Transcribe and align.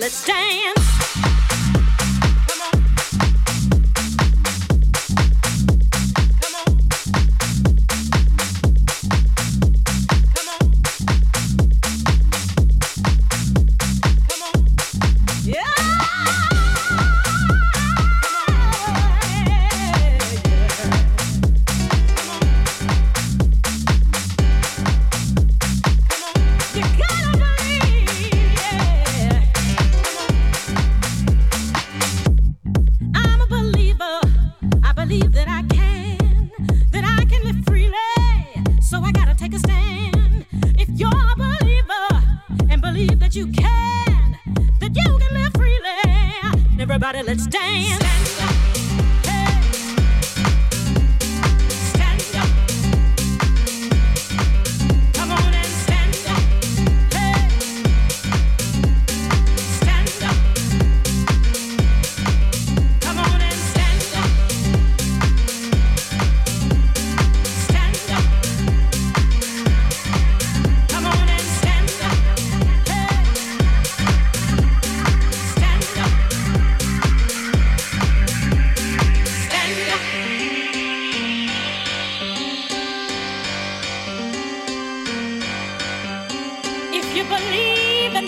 let's 0.00 0.24
dance. 0.24 0.63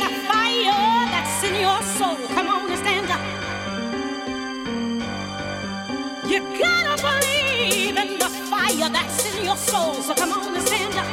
the 0.09 0.15
fire 0.29 1.09
that's 1.11 1.43
in 1.43 1.55
your 1.61 1.83
soul. 1.83 2.17
Come 2.29 2.49
on 2.49 2.71
and 2.71 2.79
stand 2.79 3.11
up. 3.11 3.23
You 6.31 6.39
gotta 6.59 6.95
believe 7.03 7.97
in 7.97 8.19
the 8.19 8.31
fire 8.51 8.89
that's 8.89 9.35
in 9.35 9.45
your 9.45 9.57
soul. 9.57 9.95
So 9.95 10.15
come 10.15 10.33
on 10.33 10.55
and 10.55 10.67
stand 10.67 10.95
up. 11.03 11.09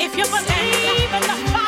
If 0.00 0.16
you 0.16 0.24
believe 0.24 1.12
in 1.14 1.22
the 1.22 1.50
fire. 1.52 1.59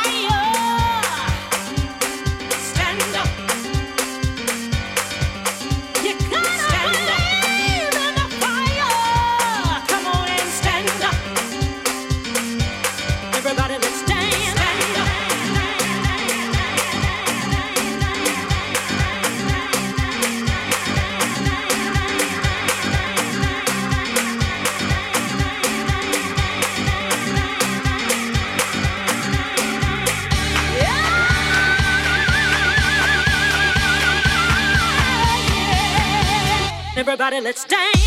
Let's 37.31 37.63
dance. 37.63 38.02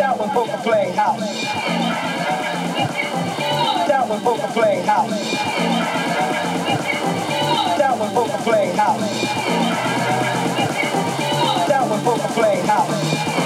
That 0.00 0.18
was 0.18 0.30
poker 0.30 0.56
playing 0.62 0.94
house. 0.94 1.44
That 3.86 4.08
was 4.08 4.22
poker 4.22 4.46
playing 4.54 4.86
house. 4.86 5.10
That 7.76 7.98
was 7.98 8.12
poker 8.14 8.42
playing 8.42 8.76
house. 8.76 9.20
That 11.68 11.90
was 11.90 12.02
poker 12.02 12.32
playing 12.32 12.66
house. 12.66 13.39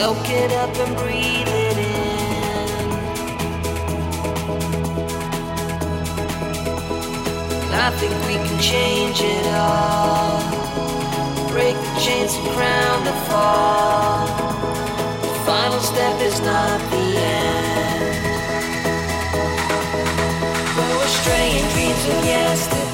Soak 0.00 0.30
it 0.30 0.50
up 0.52 0.74
and 0.76 0.96
breathe 0.96 1.46
it 1.46 1.76
in. 1.76 2.90
I 7.86 7.90
think 7.98 8.14
we 8.26 8.36
can 8.36 8.58
change 8.62 9.20
it 9.20 9.46
all. 9.52 10.40
Break 11.50 11.76
the 11.76 12.00
chains 12.00 12.34
and 12.34 12.48
crown 12.56 13.04
the 13.04 13.12
fall. 13.28 14.26
The 15.20 15.34
final 15.44 15.80
step 15.80 16.18
is 16.22 16.40
not 16.40 16.80
the 16.92 17.06
end. 17.20 18.24
But 20.76 20.88
we're 20.96 21.14
straying 21.20 21.66
dreams 21.74 22.04
of 22.08 22.24
yesterday. 22.24 22.89